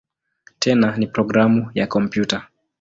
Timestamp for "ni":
0.97-1.07